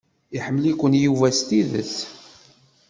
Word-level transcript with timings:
Iḥemmel-iken 0.35 0.93
Yuba 1.03 1.27
s 1.37 1.39
tidet. 1.47 1.95